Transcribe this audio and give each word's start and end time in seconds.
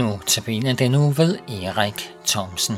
Nu 0.00 0.20
tabiner 0.26 0.72
den 0.72 0.90
nu 0.90 1.10
ved 1.10 1.38
Erik 1.48 2.10
Thomsen. 2.26 2.76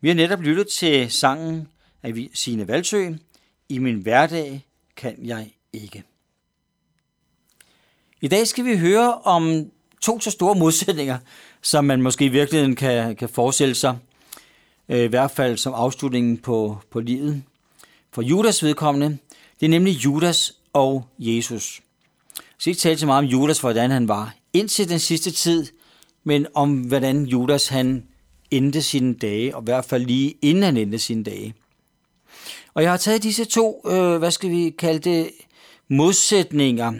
Vi 0.00 0.08
har 0.08 0.14
netop 0.14 0.40
lyttet 0.40 0.68
til 0.68 1.10
sangen 1.10 1.68
af 2.02 2.28
Signe 2.34 2.68
Valsø. 2.68 3.12
I 3.68 3.78
min 3.78 3.96
hverdag 3.96 4.66
kan 4.96 5.16
jeg 5.22 5.50
ikke. 5.72 6.04
I 8.20 8.28
dag 8.28 8.46
skal 8.46 8.64
vi 8.64 8.76
høre 8.76 9.14
om 9.14 9.70
to 10.00 10.20
så 10.20 10.30
store 10.30 10.54
modsætninger, 10.54 11.18
som 11.62 11.84
man 11.84 12.02
måske 12.02 12.24
i 12.24 12.28
virkeligheden 12.28 12.76
kan, 12.76 13.16
kan 13.16 13.28
forestille 13.28 13.74
sig. 13.74 13.98
Øh, 14.88 15.04
I 15.04 15.06
hvert 15.06 15.30
fald 15.30 15.56
som 15.56 15.74
afslutningen 15.74 16.38
på, 16.38 16.78
på 16.90 17.00
livet. 17.00 17.42
For 18.12 18.22
Judas 18.22 18.62
vedkommende, 18.62 19.18
det 19.60 19.66
er 19.66 19.70
nemlig 19.70 20.04
Judas 20.04 20.52
og 20.72 21.06
Jesus. 21.18 21.80
Så 22.58 22.70
ikke 22.70 22.80
tale 22.80 22.98
så 22.98 23.06
meget 23.06 23.24
om 23.24 23.30
Judas, 23.30 23.60
hvordan 23.60 23.90
han 23.90 24.08
var 24.08 24.34
indtil 24.52 24.88
den 24.88 24.98
sidste 24.98 25.30
tid, 25.30 25.66
men 26.24 26.46
om 26.54 26.74
hvordan 26.74 27.24
Judas 27.24 27.68
han 27.68 28.06
endte 28.50 28.82
sine 28.82 29.14
dage, 29.14 29.56
og 29.56 29.62
i 29.62 29.64
hvert 29.64 29.84
fald 29.84 30.06
lige 30.06 30.34
inden 30.42 30.62
han 30.62 30.76
endte 30.76 30.98
sine 30.98 31.24
dage. 31.24 31.54
Og 32.74 32.82
jeg 32.82 32.90
har 32.90 32.96
taget 32.96 33.22
disse 33.22 33.44
to, 33.44 33.82
øh, 33.86 34.16
hvad 34.16 34.30
skal 34.30 34.50
vi 34.50 34.70
kalde 34.70 35.10
det, 35.10 35.30
modsætninger, 35.88 36.92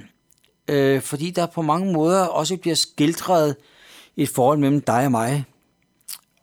øh, 0.68 1.02
fordi 1.02 1.30
der 1.30 1.46
på 1.46 1.62
mange 1.62 1.92
måder 1.92 2.26
også 2.26 2.56
bliver 2.56 2.74
skildret 2.76 3.56
et 4.16 4.28
forhold 4.28 4.58
mellem 4.58 4.80
dig 4.80 5.04
og 5.04 5.10
mig 5.10 5.44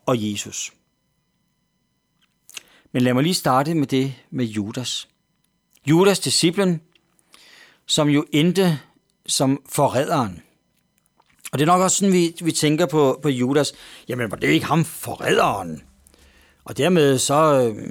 og 0.05 0.31
Jesus. 0.31 0.73
Men 2.91 3.01
lad 3.01 3.13
mig 3.13 3.23
lige 3.23 3.33
starte 3.33 3.73
med 3.73 3.87
det 3.87 4.13
med 4.29 4.45
Judas. 4.45 5.07
Judas 5.89 6.19
disciplen, 6.19 6.81
som 7.85 8.09
jo 8.09 8.25
endte 8.31 8.79
som 9.25 9.61
forræderen. 9.69 10.41
Og 11.51 11.59
det 11.59 11.61
er 11.61 11.71
nok 11.71 11.81
også 11.81 11.97
sådan, 11.97 12.13
vi, 12.13 12.35
vi 12.41 12.51
tænker 12.51 12.85
på, 12.85 13.19
på 13.21 13.29
Judas. 13.29 13.73
Jamen, 14.07 14.31
var 14.31 14.37
det 14.37 14.47
ikke 14.47 14.65
ham 14.65 14.85
forræderen? 14.85 15.83
Og 16.65 16.77
dermed 16.77 17.17
så, 17.17 17.73
øh, 17.75 17.87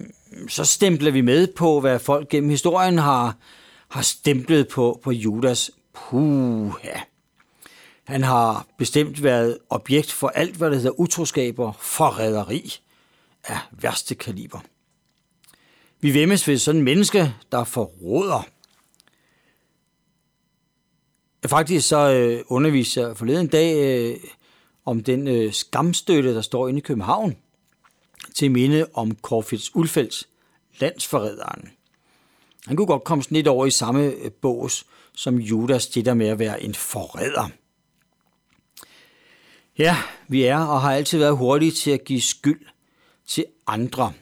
så 0.49 0.65
stempler 0.65 1.11
vi 1.11 1.21
med 1.21 1.47
på, 1.47 1.81
hvad 1.81 1.99
folk 1.99 2.29
gennem 2.29 2.51
historien 2.51 2.99
har, 2.99 3.37
har 3.89 4.03
stemplet 4.03 4.69
på, 4.69 5.01
på 5.03 5.13
Judas. 5.13 5.71
Puh, 5.95 6.73
ja. 6.85 7.01
Han 8.05 8.23
har 8.23 8.67
bestemt 8.79 9.23
været 9.23 9.59
objekt 9.71 10.13
for 10.13 10.29
alt, 10.29 10.57
hvad 10.57 10.71
der 10.71 10.77
hedder 10.77 11.01
utroskaber, 11.01 11.73
forræderi 11.81 12.81
af 13.45 13.59
værste 13.71 14.15
kaliber. 14.15 14.61
Vi 16.01 16.15
vemmes 16.15 16.49
ved 16.49 16.59
sådan 16.59 16.79
en 16.79 16.85
menneske, 16.85 17.35
der 17.53 17.65
forråder. 17.65 18.47
Faktisk 21.49 21.89
så 21.89 22.11
øh, 22.11 22.45
underviser 22.47 23.07
jeg 23.07 23.17
forleden 23.17 23.47
dag 23.47 23.77
øh, 23.77 24.17
om 24.85 25.03
den 25.03 25.29
øh, 25.29 25.53
skamstøtte, 25.53 26.35
der 26.35 26.41
står 26.41 26.69
inde 26.69 26.79
i 26.79 26.83
København, 26.83 27.37
til 28.35 28.51
minde 28.51 28.87
om 28.95 29.17
Corfitz 29.23 29.71
Ulfelds, 29.75 30.29
landsforræderen. 30.81 31.69
Han 32.67 32.77
kunne 32.77 32.87
godt 32.87 33.05
komme 33.05 33.25
sådan 33.25 33.35
lidt 33.35 33.49
over 33.49 33.67
i 33.67 33.71
samme 33.71 34.05
øh, 34.05 34.31
bås 34.31 34.87
som 35.15 35.37
Judas, 35.37 35.87
det 35.87 36.05
der 36.05 36.15
med 36.15 36.27
at 36.27 36.39
være 36.39 36.63
en 36.63 36.75
forræder. 36.75 37.49
Ja, 39.79 39.97
vi 40.29 40.43
er 40.43 40.59
og 40.59 40.81
har 40.81 40.93
altid 40.93 41.19
været 41.19 41.37
hurtige 41.37 41.73
til 41.73 41.91
at 41.91 42.05
give 42.05 42.21
skyld 42.21 42.67
til 43.27 43.45
andre. 43.67 44.13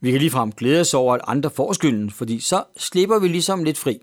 Vi 0.00 0.10
kan 0.10 0.20
ligefrem 0.20 0.52
glæde 0.52 0.80
os 0.80 0.94
over, 0.94 1.14
at 1.14 1.20
andre 1.26 1.50
får 1.50 1.72
skylden, 1.72 2.10
fordi 2.10 2.40
så 2.40 2.64
slipper 2.76 3.18
vi 3.18 3.28
ligesom 3.28 3.64
lidt 3.64 3.78
fri. 3.78 4.00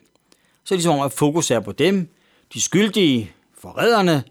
Så 0.64 0.74
er 0.74 0.78
det 0.78 0.84
ligesom 0.84 1.00
om, 1.00 1.06
at 1.06 1.12
fokus 1.12 1.52
er 1.52 1.60
på 1.60 1.72
dem, 1.72 2.08
de 2.54 2.62
skyldige, 2.62 3.32
forræderne, 3.54 4.24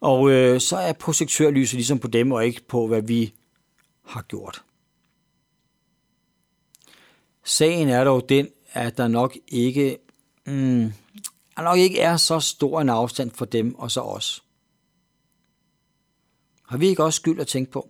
og 0.00 0.30
øh, 0.30 0.60
så 0.60 0.76
er 0.76 0.92
projektørlyset 0.92 1.74
ligesom 1.74 1.98
på 1.98 2.08
dem, 2.08 2.32
og 2.32 2.46
ikke 2.46 2.62
på, 2.68 2.86
hvad 2.86 3.02
vi 3.02 3.34
har 4.04 4.22
gjort. 4.22 4.62
Sagen 7.44 7.88
er 7.88 8.04
dog 8.04 8.28
den, 8.28 8.48
at 8.72 8.96
der 8.96 9.08
nok 9.08 9.36
ikke, 9.48 9.98
mm, 10.46 10.92
der 11.56 11.62
nok 11.62 11.78
ikke 11.78 12.00
er 12.00 12.16
så 12.16 12.40
stor 12.40 12.80
en 12.80 12.88
afstand 12.88 13.30
for 13.30 13.44
dem 13.44 13.74
og 13.74 13.90
så 13.90 14.00
os. 14.00 14.42
Har 16.68 16.76
vi 16.76 16.86
ikke 16.86 17.04
også 17.04 17.16
skyld 17.16 17.40
at 17.40 17.46
tænke 17.46 17.72
på? 17.72 17.88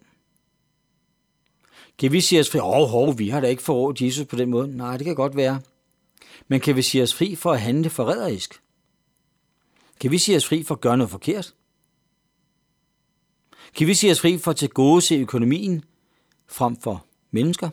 Kan 1.98 2.12
vi 2.12 2.20
sige 2.20 2.40
os 2.40 2.50
fri? 2.50 2.58
Åh, 2.58 2.80
oh, 2.80 2.88
hov, 2.88 3.18
vi 3.18 3.28
har 3.28 3.40
da 3.40 3.46
ikke 3.46 3.62
forrådt 3.62 4.00
Jesus 4.00 4.26
på 4.26 4.36
den 4.36 4.50
måde. 4.50 4.76
Nej, 4.76 4.96
det 4.96 5.04
kan 5.04 5.14
godt 5.14 5.36
være. 5.36 5.60
Men 6.48 6.60
kan 6.60 6.76
vi 6.76 6.82
sige 6.82 7.02
os 7.02 7.14
fri 7.14 7.34
for 7.34 7.52
at 7.52 7.60
handle 7.60 7.90
forræderisk? 7.90 8.62
Kan 10.00 10.10
vi 10.10 10.18
sige 10.18 10.36
os 10.36 10.46
fri 10.46 10.62
for 10.62 10.74
at 10.74 10.80
gøre 10.80 10.96
noget 10.96 11.10
forkert? 11.10 11.54
Kan 13.74 13.86
vi 13.86 13.94
sige 13.94 14.10
os 14.10 14.20
fri 14.20 14.38
for 14.38 14.50
at 14.50 14.70
gode 14.74 15.00
se 15.00 15.14
økonomien 15.14 15.84
frem 16.46 16.76
for 16.76 17.06
mennesker? 17.30 17.70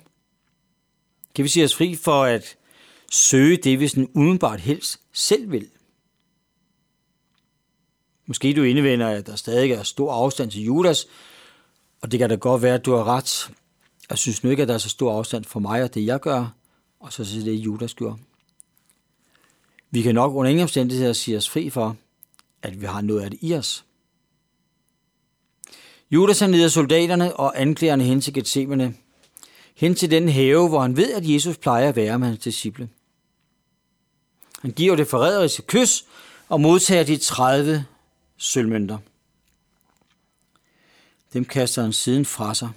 Kan 1.35 1.43
vi 1.43 1.49
sige 1.49 1.65
os 1.65 1.75
fri 1.75 1.95
for 1.95 2.23
at 2.23 2.57
søge 3.11 3.57
det, 3.57 3.79
vi 3.79 3.87
sådan 3.87 4.09
udenbart 4.15 4.59
helst 4.59 5.01
selv 5.13 5.51
vil? 5.51 5.69
Måske 8.25 8.53
du 8.53 8.63
indvender, 8.63 9.07
at 9.07 9.27
der 9.27 9.35
stadig 9.35 9.71
er 9.71 9.83
stor 9.83 10.13
afstand 10.13 10.51
til 10.51 10.63
Judas, 10.63 11.07
og 12.01 12.11
det 12.11 12.19
kan 12.19 12.29
da 12.29 12.35
godt 12.35 12.61
være, 12.61 12.75
at 12.75 12.85
du 12.85 12.91
har 12.95 13.03
ret. 13.03 13.51
Jeg 14.09 14.17
synes 14.17 14.43
nu 14.43 14.49
ikke, 14.49 14.61
at 14.61 14.67
der 14.67 14.73
er 14.73 14.77
så 14.77 14.89
stor 14.89 15.17
afstand 15.17 15.45
for 15.45 15.59
mig 15.59 15.83
og 15.83 15.93
det, 15.93 16.05
jeg 16.05 16.19
gør, 16.19 16.55
og 16.99 17.13
så 17.13 17.25
til 17.25 17.45
det, 17.45 17.53
Judas 17.53 17.93
gjorde. 17.93 18.17
Vi 19.93 20.01
kan 20.01 20.15
nok 20.15 20.33
under 20.35 20.49
ingen 20.49 20.63
omstændigheder 20.63 21.13
sige 21.13 21.37
os 21.37 21.49
fri 21.49 21.69
for, 21.69 21.97
at 22.61 22.81
vi 22.81 22.85
har 22.85 23.01
noget 23.01 23.21
af 23.21 23.31
det 23.31 23.39
i 23.41 23.53
os. 23.53 23.85
Judas 26.11 26.39
han 26.39 26.51
leder 26.51 26.67
soldaterne 26.67 27.35
og 27.35 27.61
anklagerne 27.61 28.03
hen 28.03 28.21
til 28.21 28.33
Gethsemane, 28.33 28.95
hen 29.75 29.95
til 29.95 30.11
den 30.11 30.29
have, 30.29 30.69
hvor 30.69 30.81
han 30.81 30.97
ved, 30.97 31.13
at 31.13 31.29
Jesus 31.29 31.57
plejer 31.57 31.89
at 31.89 31.95
være 31.95 32.19
med 32.19 32.27
hans 32.27 32.39
disciple. 32.39 32.89
Han 34.61 34.71
giver 34.71 34.95
det 34.95 35.07
forræderiske 35.07 35.63
kys 35.67 36.05
og 36.49 36.61
modtager 36.61 37.03
de 37.03 37.17
30 37.17 37.85
sølvmønter. 38.37 38.97
Dem 41.33 41.45
kaster 41.45 41.81
han 41.81 41.93
siden 41.93 42.25
fra 42.25 42.53
sig 42.53 42.69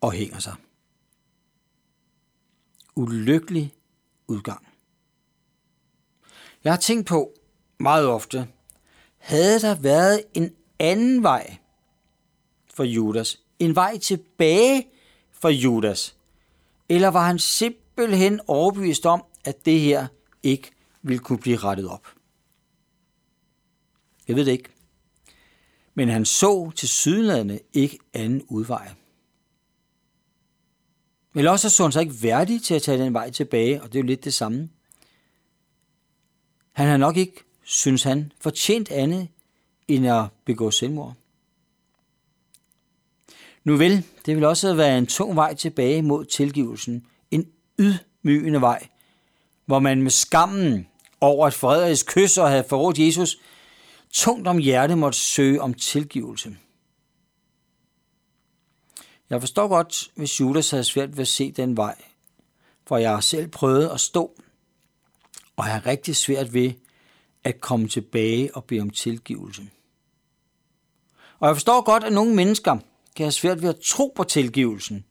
og 0.00 0.12
hænger 0.12 0.38
sig. 0.38 0.54
Ulykkelig 2.94 3.72
udgang. 4.26 4.67
Jeg 6.64 6.72
har 6.72 6.80
tænkt 6.80 7.06
på 7.06 7.32
meget 7.80 8.06
ofte, 8.06 8.48
havde 9.18 9.60
der 9.60 9.74
været 9.74 10.22
en 10.34 10.54
anden 10.78 11.22
vej 11.22 11.56
for 12.74 12.84
Judas, 12.84 13.40
en 13.58 13.74
vej 13.74 13.98
tilbage 13.98 14.88
for 15.32 15.48
Judas, 15.48 16.16
eller 16.88 17.08
var 17.08 17.26
han 17.26 17.38
simpelthen 17.38 18.40
overbevist 18.46 19.06
om, 19.06 19.24
at 19.44 19.66
det 19.66 19.80
her 19.80 20.06
ikke 20.42 20.70
ville 21.02 21.18
kunne 21.18 21.38
blive 21.38 21.56
rettet 21.56 21.88
op? 21.88 22.06
Jeg 24.28 24.36
ved 24.36 24.44
det 24.44 24.52
ikke. 24.52 24.68
Men 25.94 26.08
han 26.08 26.24
så 26.24 26.70
til 26.70 26.88
sydlandene 26.88 27.60
ikke 27.72 27.98
anden 28.12 28.42
udvej. 28.48 28.90
Eller 31.34 31.50
også 31.50 31.70
så 31.70 31.82
han 31.82 31.92
sig 31.92 32.02
ikke 32.02 32.22
værdig 32.22 32.62
til 32.62 32.74
at 32.74 32.82
tage 32.82 32.98
den 32.98 33.12
vej 33.14 33.30
tilbage, 33.30 33.82
og 33.82 33.88
det 33.88 33.98
er 33.98 34.02
jo 34.02 34.06
lidt 34.06 34.24
det 34.24 34.34
samme. 34.34 34.68
Han 36.78 36.88
har 36.88 36.96
nok 36.96 37.16
ikke, 37.16 37.44
synes 37.62 38.02
han, 38.02 38.32
fortjent 38.40 38.90
andet 38.90 39.28
end 39.88 40.08
at 40.08 40.24
begå 40.44 40.70
selvmord. 40.70 41.14
Nu 43.64 43.76
vel, 43.76 44.04
det 44.26 44.36
vil 44.36 44.44
også 44.44 44.74
være 44.74 44.98
en 44.98 45.06
tung 45.06 45.36
vej 45.36 45.54
tilbage 45.54 46.02
mod 46.02 46.24
tilgivelsen. 46.24 47.06
En 47.30 47.48
ydmygende 47.78 48.60
vej, 48.60 48.88
hvor 49.66 49.78
man 49.78 50.02
med 50.02 50.10
skammen 50.10 50.88
over 51.20 51.46
et 51.46 51.54
forræderisk 51.54 52.06
kys 52.06 52.38
og 52.38 52.50
havde 52.50 52.64
forrådt 52.68 52.98
Jesus, 52.98 53.38
tungt 54.10 54.48
om 54.48 54.58
hjertet 54.58 54.98
måtte 54.98 55.18
søge 55.18 55.62
om 55.62 55.74
tilgivelse. 55.74 56.56
Jeg 59.30 59.40
forstår 59.40 59.68
godt, 59.68 60.10
hvis 60.14 60.40
Judas 60.40 60.70
havde 60.70 60.84
svært 60.84 61.16
ved 61.16 61.22
at 61.22 61.28
se 61.28 61.52
den 61.52 61.76
vej, 61.76 61.94
for 62.86 62.96
jeg 62.96 63.10
har 63.10 63.20
selv 63.20 63.48
prøvet 63.48 63.88
at 63.88 64.00
stå, 64.00 64.40
og 65.58 65.64
har 65.64 65.86
rigtig 65.86 66.16
svært 66.16 66.54
ved 66.54 66.72
at 67.44 67.60
komme 67.60 67.88
tilbage 67.88 68.56
og 68.56 68.64
bede 68.64 68.80
om 68.80 68.90
tilgivelse. 68.90 69.62
Og 71.38 71.48
jeg 71.48 71.56
forstår 71.56 71.84
godt, 71.84 72.04
at 72.04 72.12
nogle 72.12 72.34
mennesker 72.34 72.76
kan 73.16 73.24
have 73.24 73.32
svært 73.32 73.62
ved 73.62 73.68
at 73.68 73.80
tro 73.84 74.12
på 74.16 74.24
tilgivelsen, 74.24 75.04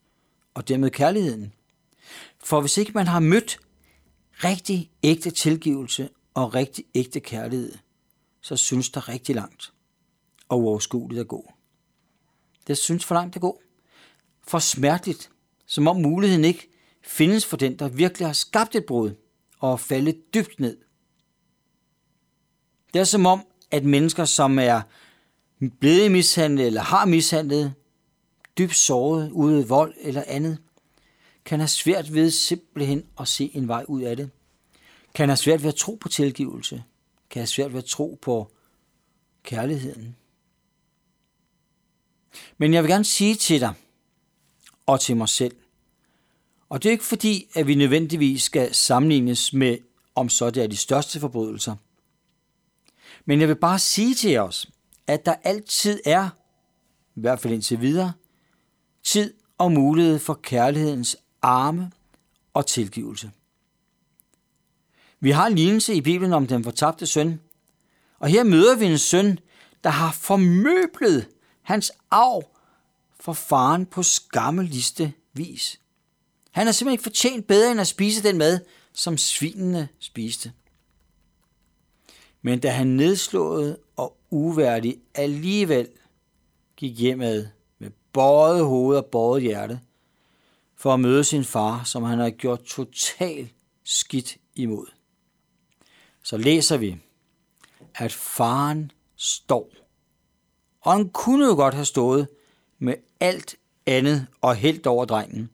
og 0.53 0.67
dermed 0.67 0.89
kærligheden. 0.89 1.53
For 2.43 2.61
hvis 2.61 2.77
ikke 2.77 2.91
man 2.91 3.07
har 3.07 3.19
mødt 3.19 3.59
rigtig 4.43 4.91
ægte 5.03 5.31
tilgivelse 5.31 6.09
og 6.33 6.55
rigtig 6.55 6.85
ægte 6.95 7.19
kærlighed, 7.19 7.73
så 8.41 8.55
synes 8.55 8.89
der 8.89 9.09
rigtig 9.09 9.35
langt 9.35 9.73
og 10.49 10.59
uoverskueligt 10.59 11.21
at 11.21 11.27
gå. 11.27 11.51
Det 12.67 12.77
synes 12.77 13.05
for 13.05 13.15
langt 13.15 13.35
at 13.35 13.41
gå. 13.41 13.61
For 14.47 14.59
smerteligt, 14.59 15.31
som 15.65 15.87
om 15.87 15.95
muligheden 15.95 16.45
ikke 16.45 16.69
findes 17.03 17.45
for 17.45 17.57
den, 17.57 17.79
der 17.79 17.87
virkelig 17.87 18.27
har 18.27 18.33
skabt 18.33 18.75
et 18.75 18.85
brud 18.85 19.13
og 19.59 19.79
falde 19.79 20.13
dybt 20.33 20.59
ned. 20.59 20.77
Det 22.93 22.99
er 22.99 23.03
som 23.03 23.25
om, 23.25 23.45
at 23.71 23.85
mennesker, 23.85 24.25
som 24.25 24.59
er 24.59 24.81
blevet 25.79 26.11
mishandlet 26.11 26.67
eller 26.67 26.81
har 26.81 27.05
mishandlet, 27.05 27.73
dybt 28.57 28.75
såret 28.75 29.31
ude 29.31 29.67
vold 29.67 29.93
eller 30.01 30.23
andet, 30.27 30.57
kan 31.45 31.59
have 31.59 31.67
svært 31.67 32.13
ved 32.13 32.31
simpelthen 32.31 33.05
at 33.19 33.27
se 33.27 33.51
en 33.53 33.67
vej 33.67 33.85
ud 33.87 34.01
af 34.01 34.17
det. 34.17 34.29
Kan 35.13 35.29
have 35.29 35.37
svært 35.37 35.63
ved 35.63 35.69
at 35.69 35.75
tro 35.75 35.95
på 35.95 36.09
tilgivelse. 36.09 36.83
Kan 37.29 37.39
have 37.39 37.47
svært 37.47 37.73
ved 37.73 37.79
at 37.79 37.85
tro 37.85 38.19
på 38.21 38.51
kærligheden. 39.43 40.15
Men 42.57 42.73
jeg 42.73 42.83
vil 42.83 42.91
gerne 42.91 43.05
sige 43.05 43.35
til 43.35 43.61
dig 43.61 43.73
og 44.85 44.99
til 44.99 45.17
mig 45.17 45.29
selv, 45.29 45.55
og 46.69 46.83
det 46.83 46.89
er 46.89 46.91
ikke 46.91 47.03
fordi, 47.03 47.47
at 47.55 47.67
vi 47.67 47.75
nødvendigvis 47.75 48.43
skal 48.43 48.73
sammenlignes 48.73 49.53
med, 49.53 49.77
om 50.15 50.29
så 50.29 50.49
det 50.49 50.63
er 50.63 50.67
de 50.67 50.77
største 50.77 51.19
forbrydelser. 51.19 51.75
Men 53.25 53.39
jeg 53.39 53.47
vil 53.47 53.55
bare 53.55 53.79
sige 53.79 54.15
til 54.15 54.37
os, 54.37 54.69
at 55.07 55.25
der 55.25 55.35
altid 55.43 55.99
er, 56.05 56.29
i 57.15 57.21
hvert 57.21 57.39
fald 57.39 57.53
indtil 57.53 57.81
videre, 57.81 58.13
tid 59.03 59.33
og 59.57 59.71
mulighed 59.71 60.19
for 60.19 60.33
kærlighedens 60.33 61.17
arme 61.41 61.91
og 62.53 62.65
tilgivelse. 62.65 63.31
Vi 65.19 65.31
har 65.31 65.47
en 65.47 65.55
lignelse 65.55 65.93
i 65.93 66.01
Bibelen 66.01 66.33
om 66.33 66.47
den 66.47 66.63
fortabte 66.63 67.07
søn, 67.07 67.39
og 68.19 68.27
her 68.27 68.43
møder 68.43 68.75
vi 68.75 68.85
en 68.85 68.97
søn, 68.97 69.39
der 69.83 69.89
har 69.89 70.11
formøblet 70.11 71.27
hans 71.61 71.91
arv 72.11 72.43
for 73.19 73.33
faren 73.33 73.85
på 73.85 74.03
skammeliste 74.03 75.13
vis. 75.33 75.79
Han 76.57 76.67
har 76.67 76.71
simpelthen 76.71 76.93
ikke 76.93 77.03
fortjent 77.03 77.47
bedre 77.47 77.71
end 77.71 77.81
at 77.81 77.87
spise 77.87 78.23
den 78.23 78.37
mad, 78.37 78.59
som 78.93 79.17
svinene 79.17 79.87
spiste. 79.99 80.53
Men 82.41 82.59
da 82.59 82.69
han 82.69 82.87
nedslået 82.87 83.77
og 83.95 84.17
uværdig 84.29 84.97
alligevel 85.15 85.87
gik 86.75 86.99
hjemad 86.99 87.47
med 87.79 87.89
bøjet 88.13 88.65
hoved 88.65 88.97
og 88.97 89.05
bøjet 89.05 89.41
hjerte, 89.41 89.79
for 90.75 90.93
at 90.93 90.99
møde 90.99 91.23
sin 91.23 91.43
far, 91.43 91.83
som 91.83 92.03
han 92.03 92.19
havde 92.19 92.31
gjort 92.31 92.63
totalt 92.63 93.53
skidt 93.83 94.37
imod. 94.55 94.87
Så 96.23 96.37
læser 96.37 96.77
vi, 96.77 96.97
at 97.95 98.13
faren 98.13 98.91
står. 99.15 99.71
Og 100.81 100.91
han 100.93 101.09
kunne 101.09 101.45
jo 101.45 101.55
godt 101.55 101.73
have 101.73 101.85
stået 101.85 102.27
med 102.79 102.95
alt 103.19 103.55
andet 103.85 104.27
og 104.41 104.55
helt 104.55 104.87
over 104.87 105.05
drengen. 105.05 105.49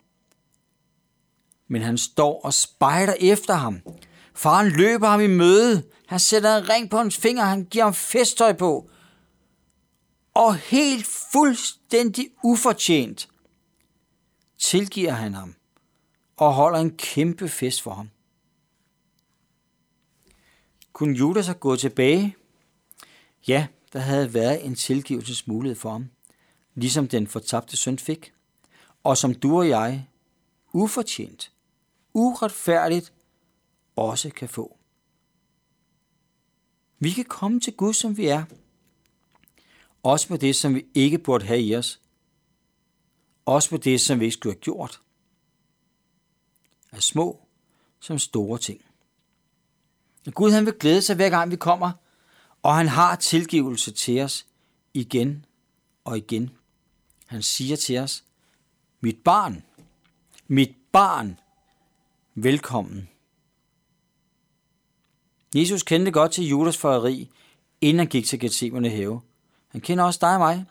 Men 1.73 1.81
han 1.81 1.97
står 1.97 2.41
og 2.41 2.53
spejder 2.53 3.13
efter 3.19 3.53
ham. 3.53 3.81
Faren 4.33 4.69
løber 4.69 5.07
ham 5.07 5.21
i 5.21 5.27
møde. 5.27 5.83
Han 6.07 6.19
sætter 6.19 6.57
en 6.57 6.69
ring 6.69 6.89
på 6.89 6.97
hans 6.97 7.17
finger, 7.17 7.43
han 7.43 7.65
giver 7.65 7.83
ham 7.83 7.93
festtøj 7.93 8.53
på. 8.53 8.89
Og 10.33 10.55
helt 10.55 11.05
fuldstændig 11.31 12.29
ufortjent 12.43 13.29
tilgiver 14.57 15.11
han 15.11 15.33
ham 15.33 15.55
og 16.37 16.53
holder 16.53 16.79
en 16.79 16.97
kæmpe 16.97 17.49
fest 17.49 17.81
for 17.81 17.93
ham. 17.93 18.09
Kunne 20.93 21.17
Judas 21.17 21.45
have 21.45 21.59
gået 21.59 21.79
tilbage? 21.79 22.35
Ja, 23.47 23.67
der 23.93 23.99
havde 23.99 24.33
været 24.33 24.65
en 24.65 24.75
tilgivelsesmulighed 24.75 25.75
for 25.75 25.91
ham, 25.91 26.09
ligesom 26.75 27.07
den 27.07 27.27
fortabte 27.27 27.77
søn 27.77 27.99
fik, 27.99 28.33
og 29.03 29.17
som 29.17 29.35
du 29.35 29.57
og 29.57 29.69
jeg, 29.69 30.07
ufortjent, 30.73 31.52
uretfærdigt, 32.13 33.13
også 33.95 34.29
kan 34.29 34.49
få. 34.49 34.77
Vi 36.99 37.11
kan 37.11 37.25
komme 37.25 37.59
til 37.59 37.73
Gud, 37.73 37.93
som 37.93 38.17
vi 38.17 38.27
er, 38.27 38.45
også 40.03 40.27
på 40.27 40.37
det, 40.37 40.55
som 40.55 40.75
vi 40.75 40.85
ikke 40.93 41.17
burde 41.17 41.45
have 41.45 41.61
i 41.61 41.75
os, 41.75 42.01
også 43.45 43.69
på 43.69 43.77
det, 43.77 44.01
som 44.01 44.19
vi 44.19 44.25
ikke 44.25 44.33
skulle 44.33 44.53
have 44.55 44.61
gjort, 44.61 45.01
af 46.91 47.03
små 47.03 47.47
som 47.99 48.19
store 48.19 48.57
ting. 48.57 48.81
Gud 50.31 50.51
han 50.51 50.65
vil 50.65 50.73
glæde 50.73 51.01
sig 51.01 51.15
hver 51.15 51.29
gang 51.29 51.51
vi 51.51 51.55
kommer, 51.55 51.91
og 52.63 52.75
han 52.75 52.87
har 52.87 53.15
tilgivelse 53.15 53.91
til 53.91 54.21
os 54.21 54.47
igen 54.93 55.45
og 56.03 56.17
igen. 56.17 56.51
Han 57.25 57.41
siger 57.41 57.75
til 57.75 57.97
os, 57.97 58.23
mit 59.01 59.17
barn, 59.23 59.63
mit 60.47 60.75
barn, 60.91 61.39
velkommen. 62.35 63.09
Jesus 65.55 65.83
kendte 65.83 66.11
godt 66.11 66.31
til 66.31 66.47
Judas 66.47 66.77
forræderi, 66.77 67.29
inden 67.81 67.99
han 67.99 68.07
gik 68.07 68.25
til 68.25 68.39
Gethsemane 68.39 68.89
have. 68.89 69.21
Han 69.67 69.81
kender 69.81 70.03
også 70.03 70.19
dig 70.21 70.33
og 70.33 70.39
mig, 70.39 70.65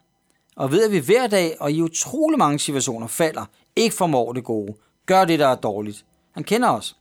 og 0.56 0.70
ved, 0.70 0.84
at 0.84 0.92
vi 0.92 0.98
hver 0.98 1.26
dag 1.26 1.56
og 1.60 1.72
i 1.72 1.82
utrolig 1.82 2.38
mange 2.38 2.58
situationer 2.58 3.06
falder, 3.06 3.46
ikke 3.76 3.96
formår 3.96 4.32
det 4.32 4.44
gode, 4.44 4.74
gør 5.06 5.24
det, 5.24 5.38
der 5.38 5.46
er 5.46 5.54
dårligt. 5.54 6.04
Han 6.32 6.44
kender 6.44 6.68
os. 6.68 6.96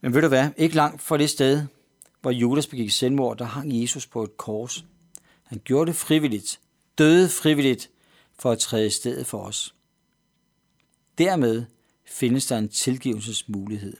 Men 0.00 0.14
ved 0.14 0.22
du 0.22 0.28
hvad? 0.28 0.48
Ikke 0.56 0.76
langt 0.76 1.02
fra 1.02 1.18
det 1.18 1.30
sted, 1.30 1.66
hvor 2.20 2.30
Judas 2.30 2.66
begik 2.66 2.90
selvmord, 2.90 3.38
der 3.38 3.44
hang 3.44 3.80
Jesus 3.82 4.06
på 4.06 4.22
et 4.22 4.36
kors. 4.36 4.84
Han 5.44 5.60
gjorde 5.64 5.86
det 5.86 5.96
frivilligt, 5.96 6.60
døde 6.98 7.28
frivilligt 7.28 7.90
for 8.38 8.50
at 8.50 8.58
træde 8.58 8.86
i 8.86 8.90
stedet 8.90 9.26
for 9.26 9.38
os. 9.38 9.74
Dermed 11.18 11.64
findes 12.12 12.46
der 12.46 12.58
en 12.58 12.68
tilgivelsesmulighed. 12.68 13.96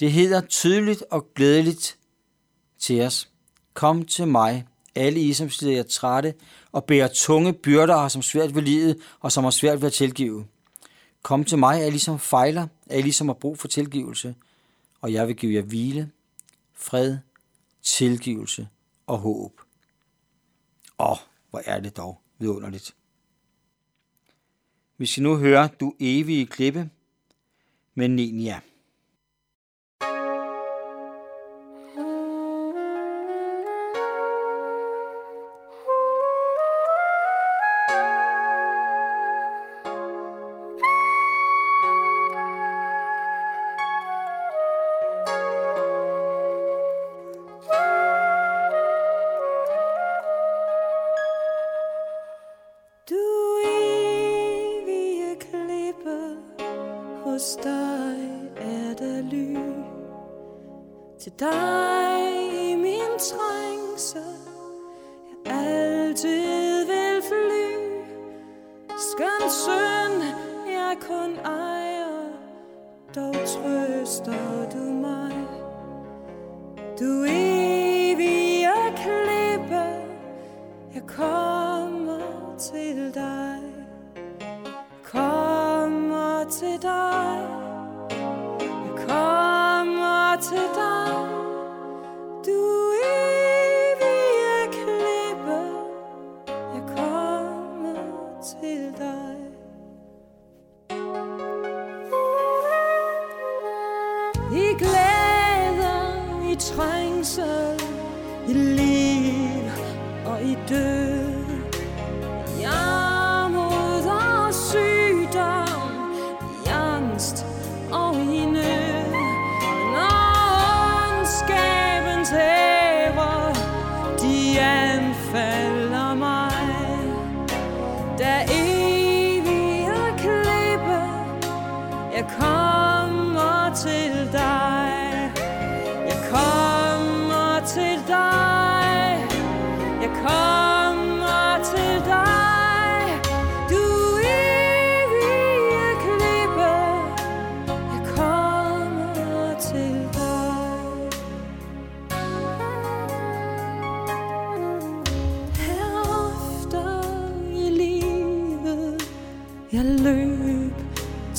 Det 0.00 0.12
hedder 0.12 0.40
tydeligt 0.40 1.02
og 1.10 1.34
glædeligt 1.34 1.98
til 2.78 3.00
os. 3.00 3.30
Kom 3.74 4.04
til 4.04 4.28
mig, 4.28 4.66
alle 4.94 5.20
I, 5.20 5.32
som 5.32 5.50
sidder 5.50 5.74
jer 5.74 5.82
trætte 5.82 6.34
og 6.72 6.84
bærer 6.84 7.08
tunge 7.14 7.52
byrder 7.52 7.94
og 7.94 8.10
som 8.10 8.22
svært 8.22 8.54
ved 8.54 8.62
livet 8.62 8.98
og 9.20 9.32
som 9.32 9.44
har 9.44 9.50
svært 9.50 9.80
ved 9.80 9.86
at 9.86 9.92
tilgive. 9.92 10.46
Kom 11.22 11.44
til 11.44 11.58
mig, 11.58 11.80
alle 11.80 11.96
I, 11.96 11.98
som 11.98 12.18
fejler, 12.18 12.66
alle 12.90 13.08
I, 13.08 13.12
som 13.12 13.28
har 13.28 13.34
brug 13.34 13.58
for 13.58 13.68
tilgivelse, 13.68 14.34
og 15.00 15.12
jeg 15.12 15.28
vil 15.28 15.36
give 15.36 15.54
jer 15.54 15.62
hvile, 15.62 16.10
fred, 16.74 17.18
tilgivelse 17.82 18.68
og 19.06 19.18
håb. 19.18 19.60
Åh, 20.98 21.16
hvor 21.50 21.62
er 21.64 21.80
det 21.80 21.96
dog 21.96 22.20
vidunderligt. 22.38 22.94
Vi 25.00 25.06
skal 25.06 25.22
nu 25.22 25.36
høre 25.36 25.68
Du 25.80 25.94
evige 26.00 26.46
klippe 26.46 26.90
med 27.94 28.08
Nenia. 28.08 28.60
Dig 61.40 62.70
i 62.70 62.74
min 62.74 63.12
trængsel. 63.18 64.22
Jeg 65.46 65.54
altid 65.54 66.86
vil 66.86 67.22
fly. 67.22 67.70
Skøn 69.10 69.50
søn 69.50 70.22
jeg 70.66 70.96
kun 71.00 71.38
ejer. 71.44 72.32
Dog 73.14 73.34
trøster 73.34 74.70
du 74.72 74.78
mig. 74.78 75.32
Du 77.00 77.24
evige 77.28 78.68
klippe 78.96 79.84
Jeg 80.94 81.02
kommer 81.06 82.56
til 82.58 83.14
dig. 83.14 83.60
Kommer 85.04 86.44
til 86.50 86.82
dig. 86.82 87.59
I 104.52 104.74
glæder, 104.78 106.50
i 106.52 106.54
trængsel, 106.54 107.80
i 108.48 108.52
liv 108.52 109.70
og 110.26 110.42
i 110.42 110.56
død. 110.68 111.19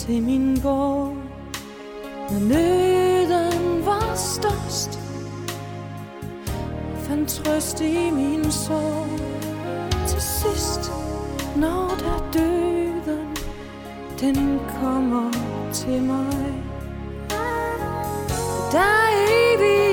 Til 0.07 0.23
min 0.23 0.61
borg, 0.61 1.15
når 2.31 2.39
nøden 2.39 3.85
var 3.85 4.15
størst. 4.15 4.99
Fandt 6.95 7.29
trøst 7.29 7.81
i 7.81 8.11
min 8.11 8.51
sorg. 8.51 9.19
Til 10.07 10.21
sidst, 10.21 10.91
når 11.55 11.87
der 11.99 12.29
døden 12.33 13.27
den 14.21 14.59
kommer 14.79 15.31
til 15.73 16.01
mig. 16.01 16.53
Der 18.71 18.79
er 18.79 19.11
evigt 19.29 19.90